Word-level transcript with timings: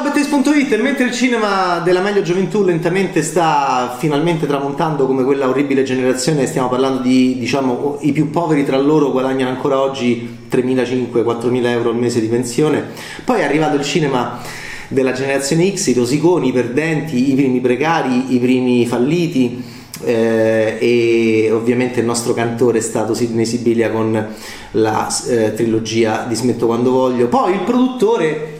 Ciao 0.00 0.12
Bettes.it, 0.12 0.80
mentre 0.80 1.06
il 1.06 1.12
cinema 1.12 1.80
della 1.80 2.00
meglio 2.00 2.22
gioventù 2.22 2.62
lentamente 2.62 3.20
sta 3.20 3.96
finalmente 3.98 4.46
tramontando 4.46 5.06
come 5.06 5.24
quella 5.24 5.48
orribile 5.48 5.82
generazione, 5.82 6.46
stiamo 6.46 6.68
parlando 6.68 7.00
di 7.00 7.36
diciamo 7.36 7.98
i 8.02 8.12
più 8.12 8.30
poveri 8.30 8.64
tra 8.64 8.78
loro 8.78 9.10
guadagnano 9.10 9.50
ancora 9.50 9.80
oggi 9.80 10.38
3.500-4.000 10.48 11.64
euro 11.66 11.90
al 11.90 11.96
mese 11.96 12.20
di 12.20 12.28
pensione, 12.28 12.84
poi 13.24 13.40
è 13.40 13.42
arrivato 13.42 13.74
il 13.74 13.82
cinema 13.82 14.38
della 14.86 15.10
generazione 15.10 15.74
X, 15.74 15.88
i 15.88 15.94
rosiconi, 15.94 16.50
i 16.50 16.52
perdenti, 16.52 17.32
i 17.32 17.34
primi 17.34 17.58
precari, 17.58 18.36
i 18.36 18.38
primi 18.38 18.86
falliti 18.86 19.64
eh, 20.04 20.76
e 20.78 21.50
ovviamente 21.50 21.98
il 21.98 22.06
nostro 22.06 22.34
cantore 22.34 22.78
è 22.78 22.82
stato 22.82 23.14
Sidney 23.14 23.44
Sibilia 23.44 23.90
con 23.90 24.28
la 24.72 25.08
eh, 25.28 25.54
trilogia 25.54 26.24
di 26.28 26.36
Smetto 26.36 26.66
quando 26.66 26.92
voglio, 26.92 27.26
poi 27.26 27.54
il 27.54 27.60
produttore 27.62 28.57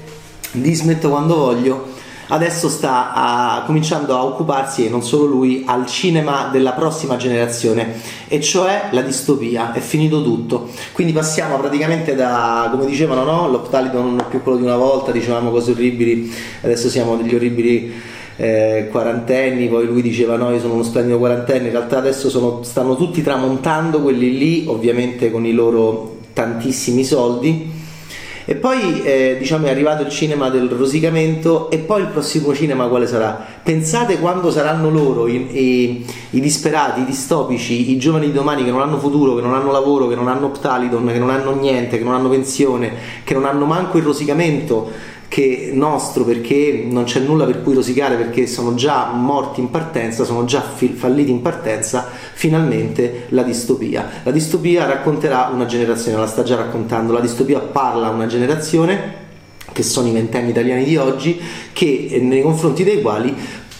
di 0.52 0.74
Smetto 0.74 1.08
quando 1.10 1.36
voglio 1.36 1.96
adesso 2.28 2.68
sta 2.68 3.12
a, 3.12 3.62
cominciando 3.64 4.14
a 4.14 4.24
occuparsi, 4.24 4.86
e 4.86 4.88
non 4.88 5.02
solo 5.02 5.26
lui, 5.26 5.64
al 5.66 5.86
cinema 5.86 6.48
della 6.50 6.72
prossima 6.72 7.16
generazione, 7.16 7.94
e 8.28 8.40
cioè 8.40 8.88
la 8.92 9.02
distopia. 9.02 9.72
È 9.72 9.80
finito 9.80 10.22
tutto. 10.22 10.68
Quindi 10.92 11.12
passiamo 11.12 11.58
praticamente 11.58 12.14
da, 12.14 12.68
come 12.70 12.86
dicevano, 12.86 13.24
no? 13.24 13.48
l'Optalidon 13.48 14.10
non 14.10 14.20
è 14.20 14.24
più 14.28 14.42
quello 14.42 14.58
di 14.58 14.64
una 14.64 14.76
volta, 14.76 15.10
dicevamo 15.10 15.50
cose 15.50 15.72
orribili, 15.72 16.32
adesso 16.62 16.88
siamo 16.88 17.16
degli 17.16 17.34
orribili 17.34 17.92
eh, 18.36 18.88
quarantenni, 18.90 19.68
poi 19.68 19.86
lui 19.86 20.02
diceva 20.02 20.36
no, 20.36 20.50
io 20.50 20.60
sono 20.60 20.74
uno 20.74 20.82
splendido 20.82 21.18
quarantenne, 21.18 21.66
in 21.66 21.72
realtà 21.72 21.98
adesso 21.98 22.28
sono, 22.28 22.62
stanno 22.62 22.96
tutti 22.96 23.22
tramontando 23.22 24.00
quelli 24.00 24.36
lì, 24.36 24.64
ovviamente 24.66 25.30
con 25.30 25.44
i 25.44 25.52
loro 25.52 26.16
tantissimi 26.32 27.04
soldi 27.04 27.86
e 28.50 28.54
poi 28.54 29.02
eh, 29.02 29.36
diciamo 29.38 29.66
è 29.66 29.68
arrivato 29.68 30.02
il 30.04 30.08
cinema 30.08 30.48
del 30.48 30.70
rosicamento 30.70 31.68
e 31.68 31.76
poi 31.76 32.00
il 32.00 32.06
prossimo 32.06 32.54
cinema 32.54 32.86
quale 32.86 33.06
sarà? 33.06 33.44
Pensate 33.62 34.18
quando 34.18 34.50
saranno 34.50 34.88
loro 34.88 35.26
i, 35.26 35.34
i, 35.34 36.06
i 36.30 36.40
disperati, 36.40 37.00
i 37.00 37.04
distopici, 37.04 37.90
i 37.90 37.98
giovani 37.98 38.24
di 38.24 38.32
domani 38.32 38.64
che 38.64 38.70
non 38.70 38.80
hanno 38.80 38.98
futuro, 38.98 39.34
che 39.34 39.42
non 39.42 39.52
hanno 39.52 39.70
lavoro, 39.70 40.08
che 40.08 40.14
non 40.14 40.28
hanno 40.28 40.48
Ptalidon, 40.48 41.08
che 41.08 41.18
non 41.18 41.28
hanno 41.28 41.54
niente, 41.54 41.98
che 41.98 42.04
non 42.04 42.14
hanno 42.14 42.30
pensione, 42.30 42.90
che 43.22 43.34
non 43.34 43.44
hanno 43.44 43.66
manco 43.66 43.98
il 43.98 44.04
rosicamento 44.04 44.90
che 45.28 45.70
nostro 45.72 46.24
perché 46.24 46.84
non 46.88 47.04
c'è 47.04 47.20
nulla 47.20 47.44
per 47.44 47.62
cui 47.62 47.74
rosicare 47.74 48.16
perché 48.16 48.46
sono 48.46 48.74
già 48.74 49.10
morti 49.12 49.60
in 49.60 49.70
partenza, 49.70 50.24
sono 50.24 50.44
già 50.46 50.62
falliti 50.62 51.30
in 51.30 51.42
partenza, 51.42 52.08
finalmente 52.32 53.26
la 53.28 53.42
distopia. 53.42 54.08
La 54.22 54.30
distopia 54.30 54.86
racconterà 54.86 55.50
una 55.52 55.66
generazione, 55.66 56.16
la 56.16 56.26
sta 56.26 56.42
già 56.42 56.56
raccontando, 56.56 57.12
la 57.12 57.20
distopia 57.20 57.60
parla 57.60 58.06
a 58.06 58.10
una 58.10 58.26
generazione 58.26 59.26
che 59.70 59.82
sono 59.82 60.08
i 60.08 60.12
ventenni 60.12 60.50
italiani 60.50 60.84
di 60.84 60.96
oggi, 60.96 61.38
che 61.72 62.08
eh, 62.10 62.18
nei 62.20 62.42
confronti 62.42 62.82
dei 62.82 63.02
quali 63.02 63.34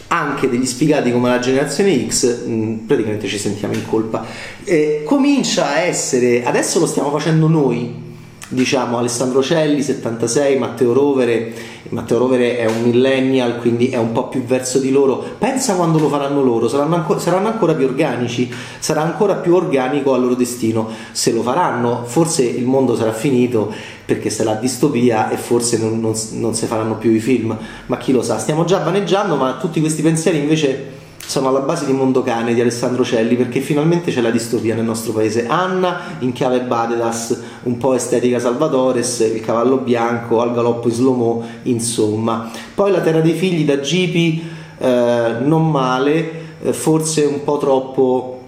anche 0.09 0.49
degli 0.49 0.65
sfigati 0.65 1.13
come 1.13 1.29
la 1.29 1.39
generazione 1.39 2.07
X, 2.09 2.45
mh, 2.47 2.73
praticamente 2.87 3.27
ci 3.27 3.39
sentiamo 3.39 3.75
in 3.75 3.87
colpa. 3.87 4.25
Eh, 4.65 5.03
comincia 5.05 5.71
a 5.71 5.81
essere, 5.81 6.45
adesso 6.45 6.79
lo 6.79 6.87
stiamo 6.87 7.11
facendo 7.11 7.49
noi, 7.49 8.07
diciamo 8.49 8.99
Alessandro 8.99 9.43
Celli 9.43 9.83
76, 9.83 10.59
Matteo 10.59 10.93
Rovere, 10.93 11.53
Matteo 11.91 12.19
Rovere 12.19 12.59
è 12.59 12.67
un 12.67 12.83
millennial 12.83 13.59
quindi 13.59 13.89
è 13.89 13.99
un 13.99 14.13
po' 14.13 14.29
più 14.29 14.43
verso 14.43 14.79
di 14.79 14.91
loro, 14.91 15.23
pensa 15.39 15.75
quando 15.75 15.99
lo 15.99 16.09
faranno 16.09 16.43
loro, 16.43 16.67
saranno 16.67 16.95
ancora, 16.95 17.19
saranno 17.19 17.49
ancora 17.49 17.75
più 17.75 17.85
organici, 17.85 18.51
sarà 18.79 19.03
ancora 19.03 19.35
più 19.35 19.55
organico 19.55 20.15
al 20.15 20.23
loro 20.23 20.35
destino, 20.35 20.89
se 21.13 21.33
lo 21.33 21.43
faranno 21.43 22.05
forse 22.05 22.45
il 22.45 22.65
mondo 22.65 22.97
sarà 22.97 23.13
finito 23.13 23.73
perché 24.05 24.31
sarà 24.31 24.55
distopia 24.55 25.29
e 25.29 25.37
forse 25.37 25.77
non, 25.79 26.01
non, 26.01 26.15
non 26.33 26.55
si 26.55 26.67
faranno 26.67 26.97
più 26.97 27.11
i 27.11 27.21
film, 27.21 27.57
ma 27.87 27.97
chi 27.99 28.13
lo 28.13 28.23
sa, 28.23 28.39
stiamo 28.39 28.65
già 28.65 28.79
vaneggiando 28.79 29.37
ma 29.37 29.57
tutti 29.61 29.81
questi 29.81 30.01
pensieri 30.01 30.39
invece 30.39 30.98
sono 31.29 31.49
alla 31.49 31.61
base 31.61 31.85
di 31.85 31.93
Mondocane 31.93 32.55
di 32.55 32.61
Alessandro 32.63 33.05
Celli 33.05 33.37
perché 33.37 33.61
finalmente 33.61 34.11
c'è 34.11 34.23
la 34.23 34.31
distopia 34.31 34.75
nel 34.75 34.87
nostro 34.87 35.13
paese. 35.13 35.47
Anna 35.47 36.17
in 36.21 36.33
chiave 36.33 36.63
Badedas, 36.63 37.39
un 37.65 37.77
po' 37.77 37.93
estetica 37.93 38.39
Salvatores, 38.39 39.19
il 39.35 39.43
cavallo 39.43 39.77
bianco, 39.77 40.41
al 40.41 40.55
galoppo 40.55 40.89
in 40.89 40.95
slow 40.95 41.45
insomma. 41.65 42.51
Poi 42.75 42.91
la 42.91 43.03
terra 43.03 43.21
dei 43.21 43.35
figli 43.35 43.67
da 43.67 43.79
Gipi, 43.79 44.43
eh, 44.79 45.35
non 45.43 45.71
male, 45.71 46.31
eh, 46.63 46.73
forse 46.73 47.25
un 47.25 47.45
po' 47.45 47.59
troppo 47.59 48.41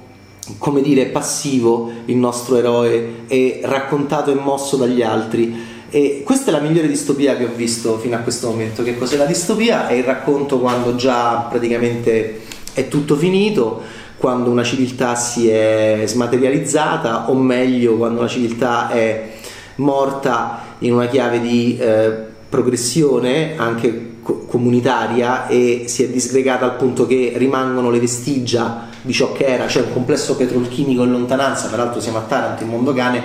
come 0.57 0.81
dire 0.81 1.05
passivo 1.07 1.91
il 2.07 2.17
nostro 2.17 2.57
eroe 2.57 3.25
e 3.27 3.61
raccontato 3.63 4.31
e 4.31 4.37
mosso 4.37 4.77
dagli 4.77 5.03
altri. 5.03 5.69
E 5.91 6.23
questa 6.25 6.51
è 6.51 6.55
la 6.55 6.61
migliore 6.61 6.89
distopia 6.89 7.37
che 7.37 7.45
ho 7.45 7.53
visto 7.55 7.99
fino 7.99 8.17
a 8.17 8.21
questo 8.21 8.49
momento. 8.49 8.83
Che 8.83 8.97
cos'è 8.97 9.19
la 9.19 9.27
distopia? 9.27 9.87
È 9.87 9.93
il 9.93 10.05
racconto 10.05 10.59
quando 10.59 10.95
già 10.95 11.47
praticamente 11.51 12.49
è 12.73 12.89
tutto 12.89 13.17
finito 13.17 13.83
quando 14.17 14.51
una 14.51 14.63
civiltà 14.63 15.15
si 15.15 15.49
è 15.49 16.03
smaterializzata 16.05 17.31
o 17.31 17.35
meglio 17.35 17.97
quando 17.97 18.21
una 18.21 18.29
civiltà 18.29 18.91
è 18.91 19.31
morta 19.77 20.75
in 20.81 20.93
una 20.93 21.07
chiave 21.07 21.41
di 21.41 21.79
eh, 21.79 22.13
progressione 22.49 23.57
anche 23.57 24.11
co- 24.23 24.45
comunitaria 24.47 25.47
e 25.47 25.85
si 25.87 26.05
è 26.05 26.09
disgregata 26.09 26.65
al 26.67 26.77
punto 26.77 27.07
che 27.07 27.33
rimangono 27.37 27.91
le 27.91 27.99
vestigia 27.99 28.89
di 29.01 29.13
ciò 29.13 29.33
che 29.33 29.47
era, 29.47 29.67
cioè 29.67 29.85
un 29.85 29.93
complesso 29.93 30.37
petrolchimico 30.37 31.03
in 31.03 31.13
lontananza, 31.13 31.69
peraltro 31.69 32.01
siamo 32.01 32.19
a 32.19 32.23
Taranto, 32.23 32.63
in 32.63 32.69
Mondocane, 32.69 33.23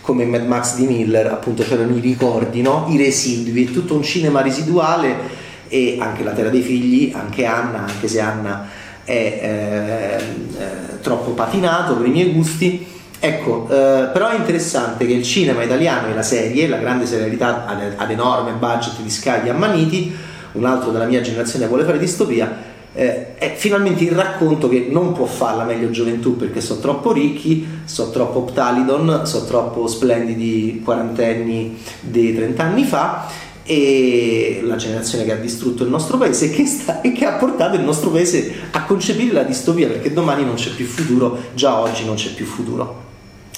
come 0.00 0.22
in 0.22 0.30
Mad 0.30 0.46
Max 0.46 0.76
di 0.76 0.86
Miller, 0.86 1.26
appunto 1.26 1.62
c'erano 1.62 1.94
i 1.94 2.00
ricordi, 2.00 2.62
no? 2.62 2.86
i 2.88 2.96
residui, 2.96 3.70
tutto 3.70 3.94
un 3.94 4.02
cinema 4.02 4.40
residuale 4.40 5.38
e 5.68 5.98
anche 6.00 6.24
la 6.24 6.32
Terra 6.32 6.48
dei 6.48 6.62
Figli, 6.62 7.12
anche 7.14 7.44
Anna, 7.44 7.84
anche 7.86 8.08
se 8.08 8.20
Anna 8.20 8.68
è 9.10 10.18
eh, 10.56 10.62
eh, 10.62 11.00
troppo 11.00 11.32
patinato 11.32 11.96
per 11.96 12.06
i 12.06 12.10
miei 12.10 12.32
gusti. 12.32 12.86
Ecco, 13.18 13.66
eh, 13.68 14.08
però 14.12 14.28
è 14.28 14.36
interessante 14.36 15.04
che 15.04 15.12
il 15.12 15.24
cinema 15.24 15.62
italiano 15.62 16.08
e 16.08 16.14
la 16.14 16.22
serie, 16.22 16.68
la 16.68 16.78
grande 16.78 17.06
serialità 17.06 17.66
ad, 17.66 17.94
ad 17.96 18.10
enorme 18.10 18.52
budget 18.52 19.00
di 19.00 19.10
scagli 19.10 19.48
ammaniti, 19.48 20.16
un 20.52 20.64
altro 20.64 20.90
della 20.90 21.06
mia 21.06 21.20
generazione 21.20 21.66
vuole 21.66 21.84
fare 21.84 21.98
distopia, 21.98 22.68
eh, 22.92 23.34
è 23.36 23.54
finalmente 23.56 24.04
il 24.04 24.12
racconto 24.12 24.68
che 24.68 24.88
non 24.90 25.12
può 25.12 25.26
farla 25.26 25.64
meglio 25.64 25.90
gioventù 25.90 26.36
perché 26.36 26.60
sono 26.60 26.80
troppo 26.80 27.12
ricchi, 27.12 27.66
sono 27.84 28.10
troppo 28.10 28.42
Ptalidon, 28.42 29.26
sono 29.26 29.44
troppo 29.44 29.86
splendidi 29.86 30.80
quarantenni 30.82 31.78
di 32.00 32.34
30 32.34 32.62
anni 32.62 32.84
fa 32.84 33.28
e 33.70 34.62
la 34.64 34.74
generazione 34.74 35.24
che 35.24 35.30
ha 35.30 35.36
distrutto 35.36 35.84
il 35.84 35.90
nostro 35.90 36.18
paese 36.18 36.50
che, 36.50 36.66
sta, 36.66 37.02
e 37.02 37.12
che, 37.12 37.24
ha 37.24 37.34
portato 37.34 37.76
il 37.76 37.82
nostro 37.82 38.10
paese 38.10 38.52
a 38.72 38.82
concepire 38.82 39.32
la 39.32 39.44
distopia 39.44 39.86
perché 39.86 40.12
domani 40.12 40.44
non 40.44 40.54
c'è 40.54 40.70
più 40.70 40.86
futuro, 40.86 41.38
già 41.54 41.78
oggi 41.78 42.04
non 42.04 42.16
c'è 42.16 42.30
più 42.30 42.46
futuro. 42.46 43.08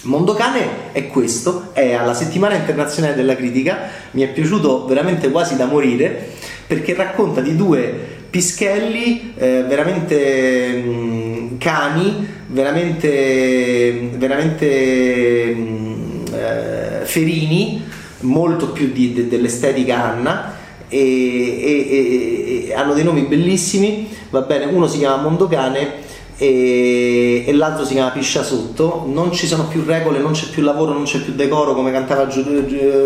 Mondocane 0.02 0.92
è 0.92 1.06
questo, 1.06 1.70
è 1.72 1.94
alla 1.94 2.12
settimana 2.12 2.56
internazionale 2.56 3.14
della 3.14 3.34
critica, 3.34 3.88
mi 4.10 4.20
è 4.20 4.28
piaciuto 4.28 4.84
veramente 4.84 5.30
quasi 5.30 5.56
da 5.56 5.64
morire 5.64 6.28
perché 6.66 6.92
racconta 6.92 7.40
di 7.40 7.56
due 7.56 8.20
pischelli 8.28 9.32
eh, 9.38 9.64
veramente 9.66 10.72
mh, 10.72 10.90
mm, 10.90 11.58
cani, 11.58 12.28
veramente, 12.48 14.10
veramente 14.16 15.54
mh, 15.54 15.60
mm, 15.60 16.24
eh, 16.34 17.00
ferini 17.04 17.91
molto 18.22 18.70
più 18.70 18.92
di, 18.92 19.12
de, 19.12 19.28
dell'estetica 19.28 20.02
Anna 20.02 20.54
e, 20.88 20.98
e, 20.98 22.68
e, 22.68 22.74
hanno 22.74 22.94
dei 22.94 23.04
nomi 23.04 23.22
bellissimi, 23.22 24.08
va 24.30 24.42
bene, 24.42 24.66
uno 24.66 24.86
si 24.86 24.98
chiama 24.98 25.22
Mondocane 25.22 26.00
e, 26.36 27.44
e 27.46 27.52
l'altro 27.52 27.84
si 27.84 27.94
chiama 27.94 28.10
Piscia 28.10 28.42
Sotto, 28.42 29.04
non 29.06 29.32
ci 29.32 29.46
sono 29.46 29.66
più 29.68 29.84
regole, 29.84 30.18
non 30.18 30.32
c'è 30.32 30.46
più 30.46 30.62
lavoro, 30.62 30.92
non 30.92 31.04
c'è 31.04 31.20
più 31.20 31.34
decoro 31.34 31.74
come 31.74 31.92
cantava 31.92 32.24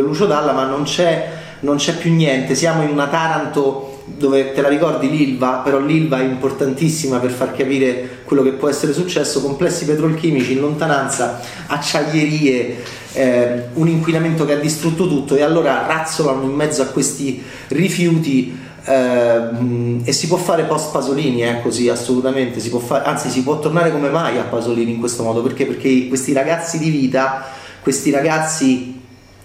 Lucio 0.00 0.26
Dalla, 0.26 0.52
ma 0.52 0.64
non 0.64 0.82
c'è, 0.84 1.28
non 1.60 1.76
c'è 1.76 1.96
più 1.96 2.12
niente, 2.12 2.54
siamo 2.54 2.82
in 2.82 2.88
una 2.88 3.06
Taranto 3.06 3.85
dove 4.06 4.52
te 4.52 4.62
la 4.62 4.68
ricordi 4.68 5.10
l'Ilva, 5.10 5.60
però 5.64 5.78
l'Ilva 5.78 6.20
è 6.20 6.24
importantissima 6.24 7.18
per 7.18 7.30
far 7.30 7.54
capire 7.54 8.20
quello 8.24 8.42
che 8.42 8.52
può 8.52 8.68
essere 8.68 8.92
successo, 8.92 9.42
complessi 9.42 9.84
petrolchimici 9.84 10.52
in 10.52 10.60
lontananza, 10.60 11.40
acciaierie, 11.66 12.76
eh, 13.12 13.64
un 13.74 13.88
inquinamento 13.88 14.44
che 14.44 14.52
ha 14.52 14.58
distrutto 14.58 15.08
tutto 15.08 15.34
e 15.34 15.42
allora 15.42 15.86
razzolano 15.86 16.42
in 16.44 16.52
mezzo 16.52 16.82
a 16.82 16.86
questi 16.86 17.42
rifiuti 17.68 18.56
eh, 18.84 20.00
e 20.04 20.12
si 20.12 20.28
può 20.28 20.36
fare 20.36 20.62
post 20.62 20.92
Pasolini, 20.92 21.42
eh, 21.42 21.60
così 21.60 21.88
assolutamente, 21.88 22.60
si 22.60 22.70
fare, 22.70 23.04
anzi 23.04 23.28
si 23.28 23.42
può 23.42 23.58
tornare 23.58 23.90
come 23.90 24.08
mai 24.08 24.38
a 24.38 24.44
Pasolini 24.44 24.92
in 24.92 24.98
questo 25.00 25.24
modo, 25.24 25.42
perché? 25.42 25.66
Perché 25.66 26.06
questi 26.06 26.32
ragazzi 26.32 26.78
di 26.78 26.90
vita, 26.90 27.44
questi 27.82 28.10
ragazzi 28.12 29.00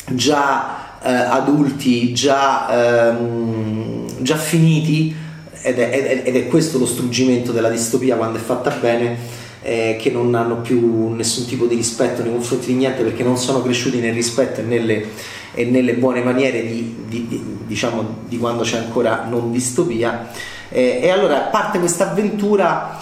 già 0.10 1.00
eh, 1.04 1.12
adulti, 1.12 2.14
già, 2.14 3.10
ehm, 3.10 3.91
già 4.22 4.38
finiti, 4.38 5.14
ed 5.62 5.80
è, 5.80 6.22
ed 6.26 6.36
è, 6.36 6.48
questo 6.48 6.78
lo 6.78 6.86
struggimento 6.86 7.52
della 7.52 7.70
distopia 7.70 8.16
quando 8.16 8.38
è 8.38 8.42
fatta 8.42 8.72
bene, 8.72 9.18
eh, 9.62 9.98
che 10.00 10.10
non 10.10 10.34
hanno 10.34 10.58
più 10.58 11.10
nessun 11.10 11.46
tipo 11.46 11.66
di 11.66 11.76
rispetto 11.76 12.24
nei 12.24 12.32
confronti 12.32 12.68
di 12.68 12.74
niente 12.74 13.04
perché 13.04 13.24
non 13.24 13.38
sono 13.38 13.62
cresciuti 13.62 14.00
nel 14.00 14.14
rispetto 14.14 14.62
e 14.62 14.64
nelle, 14.64 15.06
e 15.54 15.66
nelle 15.66 15.94
buone 15.94 16.24
maniere 16.24 16.66
di, 16.66 16.96
di, 17.08 17.28
di, 17.28 17.58
diciamo, 17.68 18.24
di 18.28 18.38
quando 18.38 18.64
c'è 18.64 18.78
ancora 18.78 19.26
non 19.30 19.52
distopia. 19.52 20.30
Eh, 20.70 21.00
e 21.04 21.10
allora 21.10 21.40
parte 21.42 21.80
questa 21.80 22.12
avventura 22.12 22.98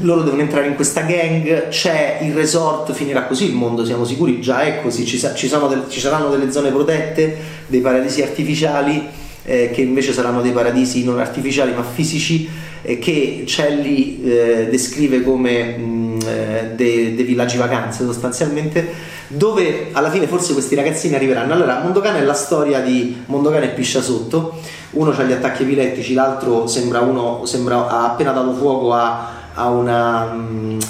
loro 0.00 0.22
devono 0.22 0.42
entrare 0.42 0.66
in 0.66 0.74
questa 0.74 1.02
gang, 1.02 1.68
c'è 1.68 2.18
il 2.22 2.34
resort, 2.34 2.92
finirà 2.92 3.24
così 3.24 3.46
il 3.46 3.54
mondo, 3.54 3.84
siamo 3.86 4.04
sicuri, 4.04 4.40
già 4.40 4.62
è 4.62 4.82
così, 4.82 5.06
ci, 5.06 5.18
ci, 5.18 5.48
del, 5.48 5.84
ci 5.88 6.00
saranno 6.00 6.28
delle 6.28 6.52
zone 6.52 6.70
protette, 6.70 7.36
dei 7.68 7.80
paradisi 7.80 8.22
artificiali 8.22 9.08
eh, 9.44 9.70
che 9.70 9.80
invece 9.80 10.12
saranno 10.12 10.42
dei 10.42 10.52
paradisi 10.52 11.04
non 11.04 11.18
artificiali 11.18 11.72
ma 11.74 11.82
fisici 11.82 12.48
eh, 12.82 12.98
che 12.98 13.44
Celli 13.46 14.22
eh, 14.24 14.68
descrive 14.70 15.22
come 15.22 15.76
mh, 15.76 16.18
eh, 16.26 16.70
dei, 16.74 17.14
dei 17.14 17.24
villaggi 17.24 17.56
vacanze 17.56 18.04
sostanzialmente 18.04 19.10
dove 19.28 19.88
alla 19.92 20.10
fine 20.10 20.26
forse 20.26 20.52
questi 20.52 20.74
ragazzini 20.74 21.14
arriveranno. 21.14 21.54
Allora, 21.54 21.80
Mondocane 21.80 22.18
è 22.18 22.22
la 22.22 22.34
storia 22.34 22.80
di 22.80 23.22
Mondocane 23.26 23.66
e 23.66 23.68
Piscia 23.68 24.02
Sotto, 24.02 24.58
uno 24.90 25.10
ha 25.10 25.22
gli 25.22 25.32
attacchi 25.32 25.62
epilettici, 25.62 26.12
l'altro 26.12 26.66
sembra 26.66 27.00
uno 27.00 27.46
sembra, 27.46 27.88
ha 27.88 28.10
appena 28.10 28.32
dato 28.32 28.52
fuoco 28.52 28.92
a 28.92 29.40
a, 29.54 29.68
una, 29.68 30.30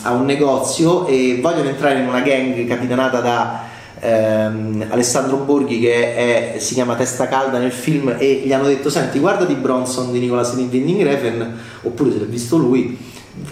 a, 0.03 0.13
un 0.13 0.25
negozio 0.25 1.07
e 1.07 1.39
vogliono 1.41 1.69
entrare 1.69 2.01
in 2.01 2.07
una 2.07 2.21
gang 2.21 2.67
capitanata 2.67 3.21
da 3.21 3.61
ehm, 4.03 4.87
Alessandro 4.91 5.37
Borghi 5.39 5.79
che 5.79 6.55
è, 6.55 6.59
si 6.59 6.75
chiama 6.75 6.97
Testa 6.97 7.29
Calda 7.29 7.59
nel 7.59 7.73
film 7.73 8.17
e 8.19 8.43
gli 8.45 8.53
hanno 8.53 8.67
detto 8.67 8.91
senti 8.91 9.21
guarda 9.21 9.45
di 9.45 9.55
Bronson 9.55 10.11
di 10.11 10.19
Nicola 10.19 10.43
Winding 10.43 11.03
Refn 11.03 11.47
oppure 11.83 12.11
se 12.11 12.19
l'ha 12.19 12.25
visto 12.25 12.57
lui 12.57 12.99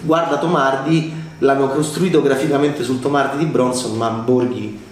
guarda 0.01 0.37
Tomardi 0.37 1.13
l'hanno 1.39 1.69
costruito 1.69 2.21
graficamente 2.21 2.83
sul 2.83 2.99
Tomardi 2.99 3.37
di 3.37 3.45
Bronson 3.45 3.95
ma 3.95 4.09
Borghi 4.09 4.89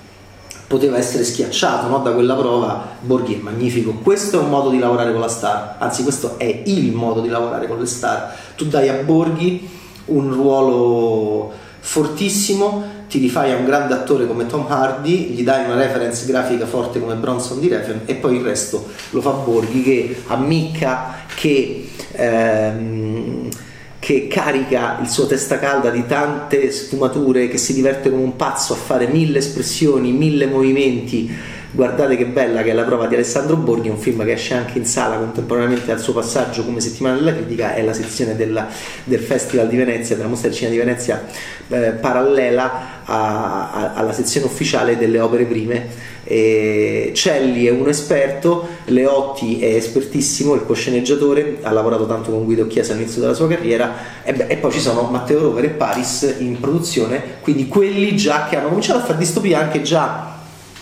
poteva 0.65 0.97
essere 0.97 1.23
schiacciato 1.23 1.88
no? 1.88 1.97
da 1.97 2.11
quella 2.11 2.35
prova. 2.35 2.89
Borghi 3.01 3.39
è 3.39 3.41
magnifico. 3.41 3.94
Questo 4.03 4.39
è 4.39 4.44
un 4.44 4.50
modo 4.50 4.69
di 4.69 4.77
lavorare 4.77 5.11
con 5.11 5.19
la 5.19 5.27
star. 5.27 5.77
Anzi 5.79 6.03
questo 6.03 6.38
è 6.38 6.61
il 6.65 6.94
modo 6.94 7.21
di 7.21 7.27
lavorare 7.27 7.67
con 7.67 7.79
le 7.79 7.88
star. 7.88 8.35
Tu 8.56 8.65
dai 8.65 8.88
a 8.88 9.01
Borghi 9.01 9.67
un 10.06 10.31
ruolo 10.31 11.51
fortissimo, 11.79 12.83
ti 13.09 13.17
rifai 13.17 13.51
a 13.51 13.57
un 13.57 13.65
grande 13.65 13.95
attore 13.95 14.27
come 14.27 14.45
Tom 14.45 14.67
Hardy, 14.69 15.29
gli 15.29 15.44
dai 15.44 15.65
una 15.65 15.75
reference 15.75 16.27
grafica 16.27 16.67
forte 16.67 17.00
come 17.00 17.15
Bronson 17.15 17.59
di 17.59 17.67
Refn 17.67 18.01
e 18.06 18.13
poi 18.13 18.35
il 18.35 18.44
resto 18.44 18.85
lo 19.09 19.19
fa 19.19 19.31
Borghi 19.31 19.81
che 19.81 20.21
ammicca, 20.27 21.15
che, 21.33 21.89
ehm, 22.11 23.50
che 23.97 24.27
carica 24.27 25.00
il 25.01 25.09
suo 25.09 25.25
testa 25.25 25.57
calda 25.57 25.89
di 25.89 26.06
tante 26.06 26.71
sfumature, 26.71 27.47
che 27.47 27.57
si 27.57 27.73
diverte 27.73 28.11
come 28.11 28.21
un 28.21 28.35
pazzo 28.35 28.73
a 28.73 28.77
fare 28.77 29.07
mille 29.07 29.39
espressioni, 29.39 30.11
mille 30.11 30.45
movimenti 30.45 31.57
Guardate 31.71 32.18
che 32.18 32.25
bella 32.25 32.63
che 32.63 32.71
è 32.71 32.74
la 32.74 32.83
prova 32.83 33.06
di 33.06 33.13
Alessandro 33.13 33.56
Borghi, 33.56 33.89
un 33.89 34.00
film 34.00 34.25
che 34.25 34.31
esce 34.31 34.56
anche 34.56 34.80
in 34.80 34.86
sala 34.86 35.18
contemporaneamente 35.18 35.92
al 35.92 36.00
suo 36.00 36.13
passaggio 36.13 36.66
come 36.66 36.80
settimana 36.80 37.16
della 37.16 37.31
critica, 37.31 37.75
è 37.75 37.83
la 37.83 37.94
sezione 37.94 38.36
della, 38.36 38.68
del 39.04 39.19
Festival 39.19 39.68
di 39.68 39.77
Venezia, 39.77 40.16
della 40.16 40.27
mostra 40.27 40.50
del 40.50 40.57
cinema 40.57 40.75
di 40.75 40.81
Venezia 40.83 41.24
eh, 41.68 41.92
parallela 41.92 43.04
a, 43.06 43.71
a, 43.71 43.94
alla 43.94 44.13
sezione 44.13 44.48
ufficiale 44.48 44.98
delle 44.98 45.19
opere 45.19 45.45
prime. 45.45 46.07
E 46.24 47.12
Celli 47.13 47.66
è 47.66 47.71
un 47.71 47.88
esperto, 47.88 48.68
Leotti 48.86 49.60
è 49.60 49.75
espertissimo, 49.75 50.56
il 50.56 50.66
cosceneggiatore, 50.66 51.60
ha 51.62 51.71
lavorato 51.71 52.07
tanto 52.07 52.31
con 52.31 52.45
Guido 52.45 52.66
Chiesa 52.66 52.94
all'inizio 52.94 53.21
della 53.21 53.36
sua 53.36 53.48
carriera 53.48 53.94
e, 54.24 54.33
beh, 54.33 54.48
e 54.48 54.57
poi 54.57 54.71
ci 54.71 54.80
sono 54.80 55.04
Matteo 55.04 55.39
Rover 55.39 55.66
e 55.66 55.69
Paris 55.69 56.36
in 56.39 56.60
produzione, 56.60 57.21
quindi 57.42 57.68
quelli 57.68 58.16
già 58.16 58.48
che 58.50 58.56
hanno 58.56 58.69
cominciato 58.69 59.00
a 59.00 59.04
fare 59.04 59.19
distopia 59.19 59.60
anche 59.60 59.83
già 59.83 60.38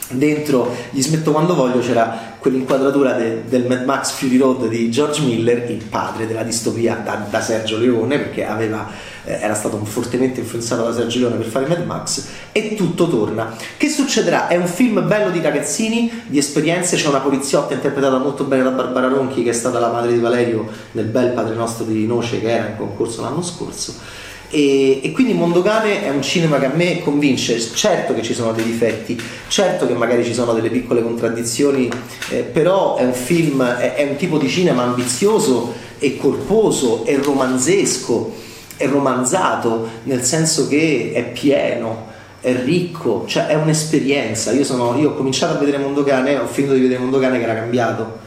dentro 0.09 0.73
gli 0.91 1.01
smetto 1.01 1.31
quando 1.31 1.53
voglio 1.53 1.79
c'era 1.79 2.35
quell'inquadratura 2.39 3.13
de, 3.13 3.43
del 3.45 3.65
Mad 3.65 3.83
Max 3.83 4.11
Fury 4.11 4.37
Road 4.37 4.67
di 4.67 4.89
George 4.89 5.21
Miller 5.21 5.69
il 5.69 5.83
padre 5.83 6.27
della 6.27 6.43
distopia 6.43 7.01
da, 7.03 7.25
da 7.29 7.41
Sergio 7.41 7.77
Leone 7.77 8.17
perché 8.17 8.45
aveva, 8.45 8.89
eh, 9.25 9.33
era 9.33 9.53
stato 9.53 9.83
fortemente 9.83 10.39
influenzato 10.39 10.83
da 10.83 10.93
Sergio 10.93 11.19
Leone 11.19 11.35
per 11.35 11.47
fare 11.47 11.67
Mad 11.67 11.85
Max 11.85 12.25
e 12.53 12.75
tutto 12.75 13.09
torna 13.09 13.53
che 13.75 13.89
succederà? 13.89 14.47
è 14.47 14.55
un 14.55 14.67
film 14.67 15.05
bello 15.05 15.29
di 15.29 15.41
ragazzini 15.41 16.23
di 16.27 16.37
esperienze 16.37 16.95
c'è 16.95 17.07
una 17.07 17.19
poliziotta 17.19 17.73
interpretata 17.73 18.17
molto 18.17 18.45
bene 18.45 18.63
da 18.63 18.69
Barbara 18.69 19.09
Ronchi 19.09 19.43
che 19.43 19.49
è 19.49 19.53
stata 19.53 19.79
la 19.79 19.91
madre 19.91 20.13
di 20.13 20.19
Valerio 20.19 20.67
nel 20.91 21.05
bel 21.05 21.31
Padre 21.31 21.55
Nostro 21.55 21.83
di 21.83 22.05
Noce 22.05 22.39
che 22.39 22.49
era 22.49 22.67
in 22.67 22.77
concorso 22.77 23.21
l'anno 23.21 23.41
scorso 23.41 24.25
e, 24.49 25.01
e, 25.03 25.11
quindi 25.11 25.33
Mondogane 25.33 26.05
è 26.05 26.09
un 26.09 26.21
cinema 26.21 26.57
che 26.57 26.67
a 26.67 26.71
me 26.73 27.01
convince, 27.01 27.59
certo 27.59 28.13
che 28.13 28.21
ci 28.21 28.33
sono 28.33 28.53
dei 28.53 28.63
difetti, 28.63 29.21
certo 29.49 29.85
che 29.85 29.93
magari 29.93 30.23
ci 30.23 30.33
sono 30.33 30.53
delle 30.53 30.69
piccole 30.69 31.03
contraddizioni, 31.03 31.89
eh, 32.29 32.43
però 32.43 32.95
è 32.95 33.03
un 33.03 33.13
film, 33.13 33.61
è, 33.61 33.95
è, 33.95 34.07
un 34.07 34.15
tipo 34.15 34.37
di 34.37 34.47
cinema 34.47 34.83
ambizioso 34.83 35.73
e 35.99 36.15
corposo 36.15 37.03
e 37.05 37.17
romanzesco, 37.21 38.33
è 38.77 38.87
romanzato, 38.87 39.89
nel 40.03 40.23
senso 40.23 40.69
che 40.69 41.11
è 41.13 41.23
pieno, 41.25 42.05
è 42.39 42.55
ricco, 42.63 43.25
cioè 43.27 43.47
è 43.47 43.55
un'esperienza. 43.55 44.53
Io, 44.53 44.63
sono, 44.63 44.97
io 44.97 45.09
ho 45.09 45.13
cominciato 45.13 45.55
a 45.55 45.57
vedere 45.57 45.77
Mondogane, 45.77 46.37
ho 46.37 46.47
finito 46.47 46.73
di 46.73 46.79
vedere 46.79 47.01
Mondogane 47.01 47.37
che 47.37 47.43
era 47.43 47.55
cambiato, 47.55 48.19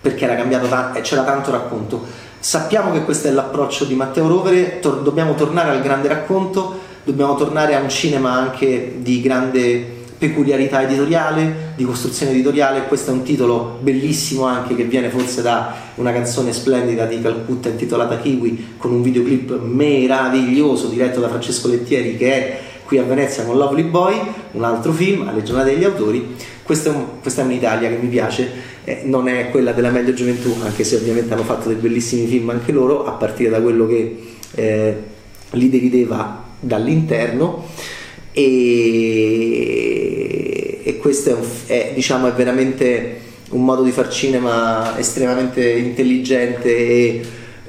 perché 0.00 0.24
era 0.24 0.36
cambiato 0.36 0.68
e 0.96 1.00
c'era 1.00 1.24
tanto 1.24 1.50
racconto 1.50 2.22
Sappiamo 2.44 2.92
che 2.92 3.04
questo 3.04 3.28
è 3.28 3.30
l'approccio 3.30 3.86
di 3.86 3.94
Matteo 3.94 4.28
Rovere, 4.28 4.78
tor- 4.78 5.00
dobbiamo 5.00 5.34
tornare 5.34 5.70
al 5.70 5.80
grande 5.80 6.08
racconto, 6.08 6.78
dobbiamo 7.02 7.36
tornare 7.36 7.74
a 7.74 7.80
un 7.80 7.88
cinema 7.88 8.32
anche 8.32 8.96
di 8.98 9.22
grande 9.22 10.02
peculiarità 10.18 10.82
editoriale, 10.82 11.72
di 11.74 11.84
costruzione 11.84 12.32
editoriale. 12.32 12.84
Questo 12.84 13.12
è 13.12 13.14
un 13.14 13.22
titolo 13.22 13.78
bellissimo 13.80 14.44
anche 14.44 14.74
che 14.74 14.84
viene 14.84 15.08
forse 15.08 15.40
da 15.40 15.72
una 15.94 16.12
canzone 16.12 16.52
splendida 16.52 17.06
di 17.06 17.22
Calcutta 17.22 17.70
intitolata 17.70 18.18
Kiwi 18.18 18.74
con 18.76 18.92
un 18.92 19.00
videoclip 19.00 19.60
meraviglioso 19.62 20.88
diretto 20.88 21.20
da 21.20 21.30
Francesco 21.30 21.68
Lettieri 21.68 22.18
che 22.18 22.34
è 22.34 22.60
qui 22.94 22.98
a 22.98 23.02
Venezia 23.02 23.42
con 23.44 23.56
Lovely 23.56 23.82
Boy, 23.82 24.20
un 24.52 24.62
altro 24.62 24.92
film 24.92 25.26
alle 25.26 25.42
giornate 25.42 25.72
degli 25.72 25.82
autori. 25.82 26.36
Questa 26.62 26.90
è, 26.90 26.92
un, 26.94 27.20
questa 27.20 27.42
è 27.42 27.44
un'Italia 27.44 27.88
che 27.88 27.96
mi 27.96 28.06
piace 28.06 28.48
eh, 28.84 29.00
non 29.04 29.26
è 29.28 29.50
quella 29.50 29.72
della 29.72 29.90
meglio 29.90 30.14
gioventù, 30.14 30.54
anche 30.62 30.84
se 30.84 30.94
ovviamente 30.96 31.34
hanno 31.34 31.42
fatto 31.42 31.66
dei 31.68 31.76
bellissimi 31.76 32.26
film 32.26 32.50
anche 32.50 32.70
loro, 32.70 33.04
a 33.04 33.10
partire 33.12 33.50
da 33.50 33.60
quello 33.60 33.88
che 33.88 34.16
eh, 34.54 34.96
li 35.50 35.68
derideva 35.68 36.44
dall'interno. 36.60 37.66
E, 38.30 38.42
e 40.84 40.96
questo 40.98 41.30
è, 41.30 41.32
un, 41.32 41.42
è, 41.66 41.92
diciamo, 41.94 42.28
è 42.28 42.32
veramente 42.32 43.22
un 43.50 43.64
modo 43.64 43.82
di 43.82 43.90
far 43.90 44.08
cinema 44.08 44.96
estremamente 44.98 45.68
intelligente 45.68 46.76
e 46.76 47.22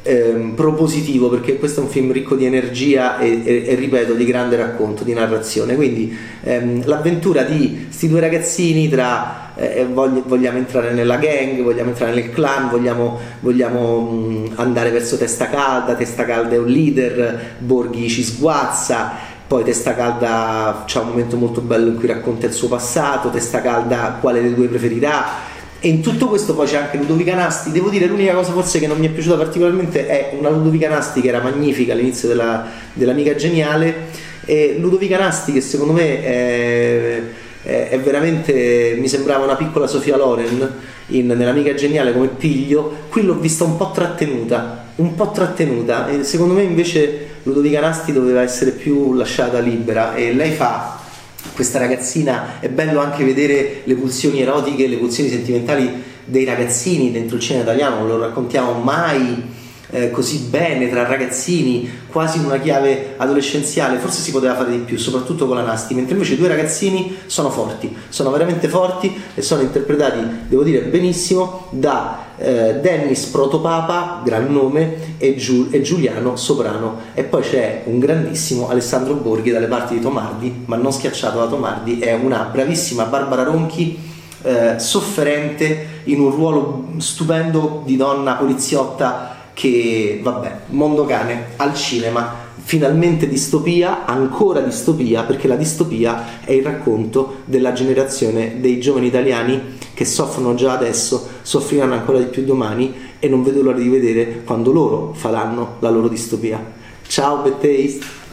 ehm, 0.05 0.51
propositivo 0.51 1.29
perché 1.29 1.57
questo 1.57 1.81
è 1.81 1.83
un 1.83 1.89
film 1.89 2.11
ricco 2.11 2.35
di 2.35 2.45
energia 2.45 3.17
e, 3.17 3.41
e, 3.43 3.63
e 3.65 3.75
ripeto 3.75 4.13
di 4.13 4.23
grande 4.25 4.55
racconto, 4.55 5.03
di 5.03 5.13
narrazione. 5.13 5.75
Quindi 5.75 6.15
ehm, 6.43 6.85
l'avventura 6.85 7.41
di 7.41 7.85
questi 7.87 8.07
due 8.07 8.19
ragazzini 8.19 8.87
tra 8.87 9.53
eh, 9.55 9.85
vogliamo 9.85 10.57
entrare 10.57 10.93
nella 10.93 11.17
gang, 11.17 11.61
vogliamo 11.61 11.89
entrare 11.89 12.13
nel 12.13 12.29
clan, 12.29 12.69
vogliamo, 12.69 13.19
vogliamo 13.39 13.99
mh, 13.99 14.51
andare 14.55 14.91
verso 14.91 15.17
Testa 15.17 15.49
Calda, 15.49 15.95
Testa 15.95 16.23
Calda 16.23 16.55
è 16.55 16.59
un 16.59 16.67
leader, 16.67 17.55
Borghi 17.57 18.07
ci 18.07 18.23
sguazza. 18.23 19.33
Poi 19.47 19.63
Testa 19.63 19.93
Calda 19.93 20.83
c'è 20.87 20.99
un 20.99 21.09
momento 21.09 21.37
molto 21.37 21.61
bello 21.61 21.89
in 21.89 21.95
cui 21.97 22.07
racconta 22.07 22.47
il 22.47 22.51
suo 22.51 22.67
passato, 22.67 23.29
Testa 23.29 23.61
Calda 23.61 24.17
quale 24.19 24.41
dei 24.41 24.55
due 24.55 24.67
preferirà, 24.67 25.23
e 25.85 25.89
in 25.89 26.01
tutto 26.01 26.29
questo 26.29 26.55
poi 26.55 26.65
c'è 26.65 26.77
anche 26.77 26.97
Ludovica 26.97 27.35
Nasti. 27.35 27.69
Devo 27.69 27.89
dire, 27.89 28.07
l'unica 28.07 28.33
cosa 28.33 28.51
forse 28.51 28.79
che 28.79 28.87
non 28.87 28.97
mi 28.97 29.05
è 29.05 29.11
piaciuta 29.11 29.35
particolarmente 29.35 30.07
è 30.07 30.33
una 30.35 30.49
Ludovica 30.49 30.89
Nasti 30.89 31.21
che 31.21 31.27
era 31.27 31.41
magnifica 31.41 31.93
all'inizio 31.93 32.27
della, 32.27 32.65
dell'Amica 32.91 33.35
Geniale. 33.35 34.07
E 34.45 34.77
Ludovica 34.79 35.19
Nasti, 35.19 35.51
che 35.53 35.61
secondo 35.61 35.93
me 35.93 36.23
è, 36.23 37.21
è, 37.61 37.99
veramente. 37.99 38.95
mi 38.97 39.07
sembrava 39.07 39.43
una 39.43 39.55
piccola 39.55 39.85
Sofia 39.85 40.17
Loren 40.17 40.73
in, 41.09 41.27
nell'Amica 41.27 41.75
Geniale 41.75 42.13
come 42.13 42.29
piglio. 42.29 42.91
Qui 43.07 43.21
l'ho 43.21 43.35
vista 43.35 43.63
un 43.63 43.77
po' 43.77 43.91
trattenuta, 43.91 44.87
un 44.95 45.13
po' 45.13 45.29
trattenuta. 45.29 46.09
E 46.09 46.23
secondo 46.23 46.55
me 46.55 46.63
invece 46.63 47.27
Ludovica 47.43 47.79
Nasti 47.79 48.11
doveva 48.11 48.41
essere 48.41 48.71
più 48.71 49.13
lasciata 49.13 49.59
libera. 49.59 50.15
E 50.15 50.33
lei 50.33 50.49
fa 50.49 51.03
questa 51.53 51.79
ragazzina, 51.79 52.59
è 52.59 52.69
bello 52.69 52.99
anche 52.99 53.23
vedere 53.23 53.81
le 53.83 53.95
pulsioni 53.95 54.41
erotiche, 54.41 54.87
le 54.87 54.97
pulsioni 54.97 55.29
sentimentali 55.29 56.03
dei 56.25 56.43
ragazzini 56.43 57.11
dentro 57.11 57.35
il 57.35 57.41
cinema 57.41 57.63
italiano, 57.63 57.99
non 57.99 58.07
lo 58.07 58.19
raccontiamo 58.19 58.73
mai 58.79 59.63
eh, 59.89 60.11
così 60.11 60.47
bene 60.49 60.89
tra 60.89 61.05
ragazzini, 61.05 61.89
quasi 62.11 62.37
in 62.37 62.45
una 62.45 62.59
chiave 62.59 63.13
adolescenziale, 63.17 63.97
forse 63.97 64.21
si 64.21 64.31
poteva 64.31 64.55
fare 64.55 64.71
di 64.71 64.77
più, 64.79 64.97
soprattutto 64.97 65.47
con 65.47 65.57
la 65.57 65.63
Nasti, 65.63 65.93
mentre 65.93 66.13
invece 66.13 66.33
i 66.33 66.37
due 66.37 66.47
ragazzini 66.47 67.17
sono 67.25 67.49
forti, 67.49 67.95
sono 68.09 68.31
veramente 68.31 68.67
forti 68.67 69.21
e 69.33 69.41
sono 69.41 69.61
interpretati, 69.61 70.19
devo 70.47 70.63
dire, 70.63 70.81
benissimo 70.81 71.67
da 71.71 72.25
eh, 72.37 72.79
Dennis 72.81 73.25
Protopapa, 73.25 74.21
gran 74.23 74.51
nome, 74.51 75.15
e, 75.17 75.35
Giul- 75.35 75.73
e, 75.73 75.81
Giuliano 75.81 76.35
Soprano. 76.35 76.99
E 77.13 77.23
poi 77.23 77.41
c'è 77.41 77.83
un 77.85 77.99
grandissimo 77.99 78.69
Alessandro 78.69 79.13
Borghi 79.15 79.51
dalle 79.51 79.67
parti 79.67 79.95
di 79.95 80.01
Tomardi, 80.01 80.63
ma 80.65 80.75
non 80.75 80.91
schiacciato 80.91 81.39
da 81.39 81.47
Tomardi, 81.47 81.99
è 81.99 82.13
una 82.13 82.49
bravissima 82.51 83.05
Barbara 83.05 83.43
Ronchi. 83.43 84.13
Eh, 84.41 84.77
sofferente 84.77 86.01
in 86.03 86.19
un 86.19 86.29
ruolo 86.29 86.89
stupendo 86.97 87.81
di 87.83 87.97
donna 87.97 88.33
poliziotta 88.33 89.34
che 89.55 90.19
vabbè, 90.21 90.57
mondo 90.67 91.05
cane 91.05 91.53
al 91.55 91.73
cinema, 91.73 92.43
finalmente 92.61 93.27
distopia, 93.27 94.05
ancora 94.05 94.59
distopia, 94.59 95.23
perché 95.23 95.47
la 95.47 95.55
distopia 95.55 96.41
è 96.43 96.51
il 96.51 96.61
racconto 96.61 97.37
della 97.45 97.71
generazione 97.71 98.59
dei 98.59 98.79
giovani 98.79 99.07
italiani 99.07 99.77
che 99.93 100.03
soffrono 100.03 100.55
già 100.55 100.73
adesso, 100.73 101.25
soffriranno 101.41 101.93
ancora 101.93 102.19
di 102.19 102.25
più 102.25 102.43
domani 102.43 102.93
e 103.17 103.29
non 103.29 103.43
vedo 103.43 103.61
l'ora 103.61 103.77
di 103.77 103.87
vedere 103.87 104.41
quando 104.43 104.73
loro 104.73 105.13
faranno 105.15 105.77
la 105.79 105.89
loro 105.89 106.09
distopia. 106.09 106.63
Ciao, 107.07 107.37
Bad 107.37 107.59
Taste! 107.59 108.24